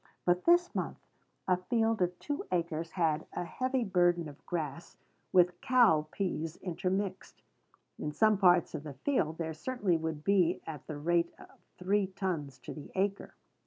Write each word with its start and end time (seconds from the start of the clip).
But 0.25 0.45
this 0.45 0.73
month 0.73 0.97
a 1.47 1.57
field 1.57 2.01
of 2.01 2.17
two 2.17 2.43
acres 2.51 2.93
had 2.93 3.27
a 3.33 3.43
heavy 3.43 3.83
burden 3.83 4.27
of 4.27 4.43
grass, 4.47 4.97
with 5.31 5.61
cow 5.61 6.07
pease 6.11 6.55
intermixed. 6.57 7.43
In 7.99 8.11
some 8.11 8.39
parts 8.39 8.73
of 8.73 8.81
the 8.81 8.95
field, 8.95 9.37
there 9.37 9.53
certainly 9.53 9.97
would 9.97 10.23
be 10.23 10.59
at 10.65 10.87
the 10.87 10.97
rate 10.97 11.31
of 11.37 11.49
three 11.77 12.07
tons 12.07 12.57
to 12.61 12.73
the 12.73 12.89
acre. 12.95 13.35